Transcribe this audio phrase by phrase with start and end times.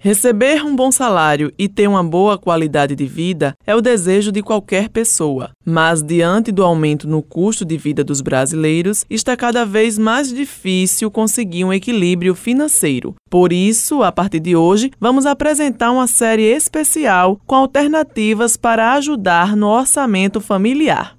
[0.00, 4.42] Receber um bom salário e ter uma boa qualidade de vida é o desejo de
[4.42, 9.98] qualquer pessoa, mas diante do aumento no custo de vida dos brasileiros, está cada vez
[9.98, 13.16] mais difícil conseguir um equilíbrio financeiro.
[13.28, 19.56] Por isso, a partir de hoje, vamos apresentar uma série especial com alternativas para ajudar
[19.56, 21.18] no orçamento familiar.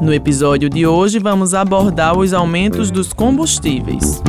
[0.00, 4.22] No episódio de hoje, vamos abordar os aumentos dos combustíveis.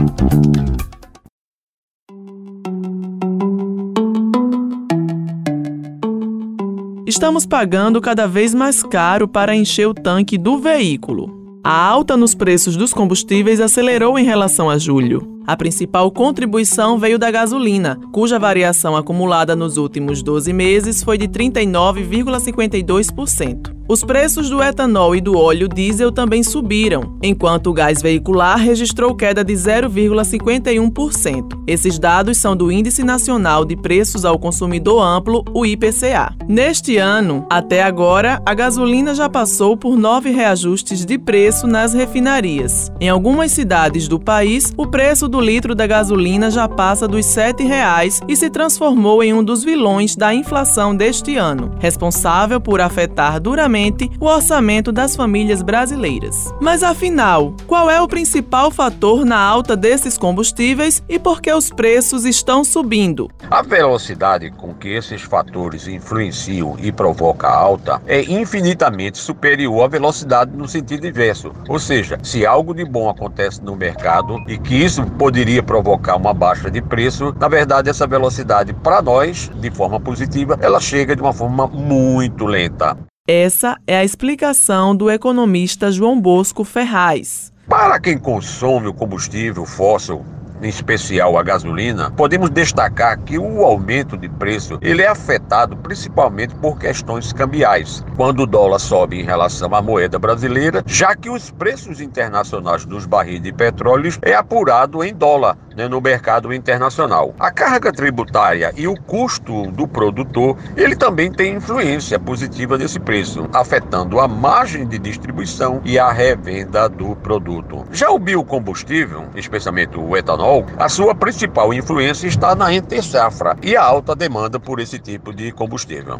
[7.07, 11.39] Estamos pagando cada vez mais caro para encher o tanque do veículo.
[11.63, 15.39] A alta nos preços dos combustíveis acelerou em relação a julho.
[15.47, 21.29] A principal contribuição veio da gasolina, cuja variação acumulada nos últimos 12 meses foi de
[21.29, 23.80] 39,52%.
[23.91, 29.13] Os preços do etanol e do óleo diesel também subiram, enquanto o gás veicular registrou
[29.13, 31.61] queda de 0,51%.
[31.67, 36.33] Esses dados são do Índice Nacional de Preços ao Consumidor Amplo, o IPCA.
[36.47, 42.89] Neste ano, até agora, a gasolina já passou por nove reajustes de preço nas refinarias.
[42.97, 47.51] Em algumas cidades do país, o preço do litro da gasolina já passa dos R$
[47.51, 53.37] 7,00 e se transformou em um dos vilões da inflação deste ano, responsável por afetar
[53.37, 53.80] duramente
[54.19, 56.53] o orçamento das famílias brasileiras.
[56.61, 61.69] Mas afinal, qual é o principal fator na alta desses combustíveis e por que os
[61.69, 63.29] preços estão subindo?
[63.49, 69.87] A velocidade com que esses fatores influenciam e provocam a alta é infinitamente superior à
[69.87, 71.51] velocidade no sentido inverso.
[71.67, 76.33] Ou seja, se algo de bom acontece no mercado e que isso poderia provocar uma
[76.33, 81.21] baixa de preço, na verdade essa velocidade para nós, de forma positiva, ela chega de
[81.21, 82.97] uma forma muito lenta.
[83.27, 87.53] Essa é a explicação do economista João Bosco Ferraz.
[87.69, 90.25] Para quem consome o combustível fóssil
[90.61, 96.55] em especial a gasolina, podemos destacar que o aumento de preço ele é afetado principalmente
[96.55, 101.51] por questões cambiais, quando o dólar sobe em relação à moeda brasileira, já que os
[101.51, 107.33] preços internacionais dos barris de petróleo é apurado em dólar né, no mercado internacional.
[107.39, 113.47] A carga tributária e o custo do produtor, ele também tem influência positiva nesse preço,
[113.53, 117.85] afetando a margem de distribuição e a revenda do produto.
[117.91, 123.83] Já o biocombustível, especialmente o etanol, a sua principal influência está na entre-safra e a
[123.83, 126.19] alta demanda por esse tipo de combustível.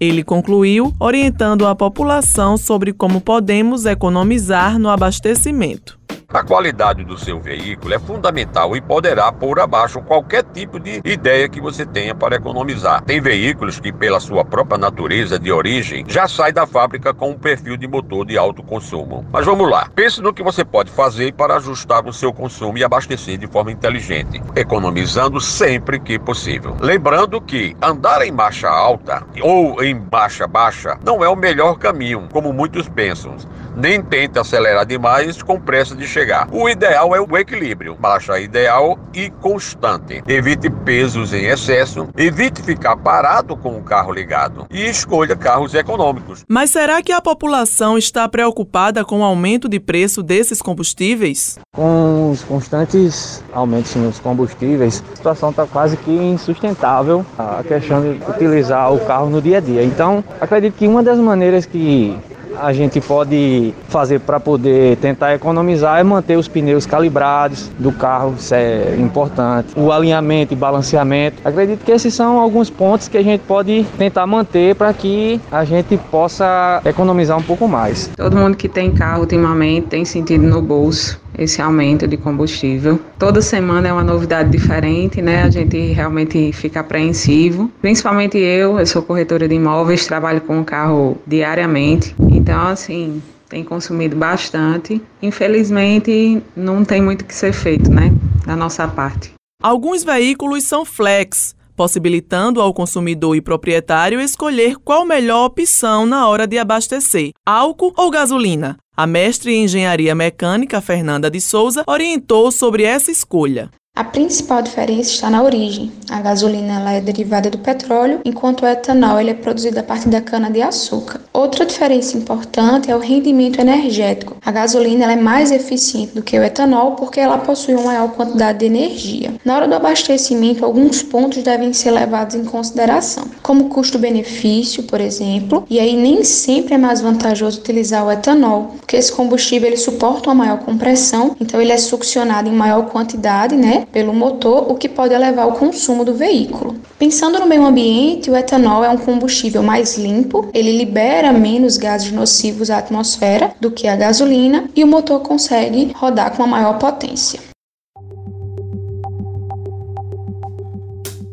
[0.00, 5.97] Ele concluiu orientando a população sobre como podemos economizar no abastecimento.
[6.30, 11.48] A qualidade do seu veículo é fundamental e poderá pôr abaixo qualquer tipo de ideia
[11.48, 13.02] que você tenha para economizar.
[13.02, 17.38] Tem veículos que, pela sua própria natureza de origem, já sai da fábrica com um
[17.38, 19.24] perfil de motor de alto consumo.
[19.32, 22.84] Mas vamos lá, pense no que você pode fazer para ajustar o seu consumo e
[22.84, 26.76] abastecer de forma inteligente, economizando sempre que possível.
[26.78, 32.28] Lembrando que andar em marcha alta ou em marcha baixa não é o melhor caminho,
[32.30, 33.34] como muitos pensam.
[33.78, 36.48] Nem tente acelerar demais com pressa de chegar chegar.
[36.52, 40.22] O ideal é o equilíbrio, baixa ideal e constante.
[40.26, 46.44] Evite pesos em excesso, evite ficar parado com o carro ligado e escolha carros econômicos.
[46.48, 51.58] Mas será que a população está preocupada com o aumento de preço desses combustíveis?
[51.74, 58.20] Com os constantes aumentos nos combustíveis, a situação está quase que insustentável a questão de
[58.28, 59.84] utilizar o carro no dia a dia.
[59.84, 62.18] Então, acredito que uma das maneiras que
[62.60, 68.34] a gente pode fazer para poder tentar economizar é manter os pneus calibrados do carro,
[68.38, 69.68] isso é importante.
[69.76, 71.36] O alinhamento e balanceamento.
[71.44, 75.64] Acredito que esses são alguns pontos que a gente pode tentar manter para que a
[75.64, 78.10] gente possa economizar um pouco mais.
[78.16, 83.00] Todo mundo que tem carro ultimamente tem sentido no bolso esse aumento de combustível.
[83.18, 85.44] Toda semana é uma novidade diferente, né?
[85.44, 87.70] A gente realmente fica apreensivo.
[87.80, 92.14] Principalmente eu, eu sou corretora de imóveis, trabalho com o carro diariamente.
[92.30, 95.00] Então, assim, tem consumido bastante.
[95.22, 98.12] Infelizmente, não tem muito que ser feito, né?
[98.44, 99.32] Da nossa parte.
[99.62, 106.44] Alguns veículos são flex, possibilitando ao consumidor e proprietário escolher qual melhor opção na hora
[106.44, 108.76] de abastecer, álcool ou gasolina.
[108.96, 113.70] A mestre em engenharia mecânica, Fernanda de Souza, orientou sobre essa escolha.
[113.98, 115.90] A principal diferença está na origem.
[116.08, 120.08] A gasolina ela é derivada do petróleo, enquanto o etanol ele é produzido a partir
[120.08, 121.20] da cana-de-açúcar.
[121.32, 124.36] Outra diferença importante é o rendimento energético.
[124.46, 128.10] A gasolina ela é mais eficiente do que o etanol porque ela possui uma maior
[128.10, 129.34] quantidade de energia.
[129.44, 135.64] Na hora do abastecimento, alguns pontos devem ser levados em consideração, como custo-benefício, por exemplo,
[135.68, 140.28] e aí nem sempre é mais vantajoso utilizar o etanol, porque esse combustível ele suporta
[140.28, 144.88] uma maior compressão, então ele é succionado em maior quantidade, né, pelo motor, o que
[144.88, 146.76] pode elevar o consumo do veículo.
[146.98, 152.12] Pensando no meio ambiente, o etanol é um combustível mais limpo, ele libera menos gases
[152.12, 156.78] nocivos à atmosfera do que a gasolina e o motor consegue rodar com uma maior
[156.78, 157.47] potência.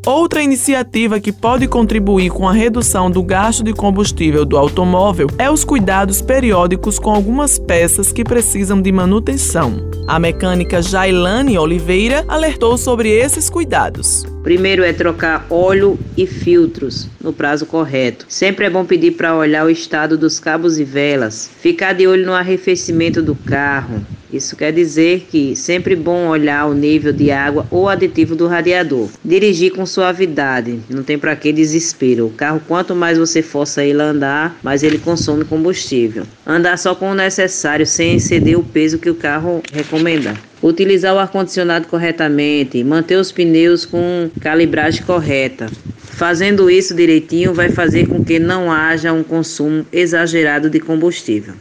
[0.06, 5.50] Outra iniciativa que pode contribuir com a redução do gasto de combustível do automóvel é
[5.50, 9.90] os cuidados periódicos com algumas peças que precisam de manutenção.
[10.08, 14.24] A mecânica Jailane Oliveira alertou sobre esses cuidados.
[14.44, 18.28] Primeiro é trocar óleo e filtros no prazo correto.
[18.30, 22.28] Sempre é bom pedir para olhar o estado dos cabos e velas, ficar de olho
[22.28, 24.06] no arrefecimento do carro,
[24.36, 29.10] isso quer dizer que sempre bom olhar o nível de água ou aditivo do radiador.
[29.24, 32.28] Dirigir com suavidade, não tem para que desespero.
[32.28, 36.24] O carro, quanto mais você força ele a andar, mais ele consome combustível.
[36.46, 40.34] Andar só com o necessário, sem exceder o peso que o carro recomenda.
[40.62, 45.68] Utilizar o ar-condicionado corretamente, manter os pneus com calibragem correta.
[46.16, 51.54] Fazendo isso direitinho vai fazer com que não haja um consumo exagerado de combustível.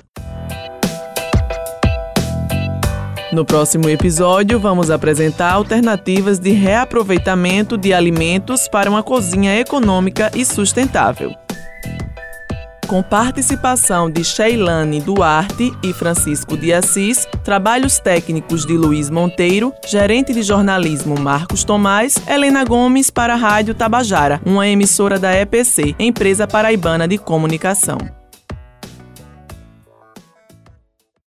[3.34, 10.44] No próximo episódio, vamos apresentar alternativas de reaproveitamento de alimentos para uma cozinha econômica e
[10.44, 11.34] sustentável.
[12.86, 20.32] Com participação de Sheilane Duarte e Francisco de Assis, trabalhos técnicos de Luiz Monteiro, gerente
[20.32, 26.46] de jornalismo Marcos Tomás, Helena Gomes para a Rádio Tabajara, uma emissora da EPC, Empresa
[26.46, 27.98] Paraibana de Comunicação.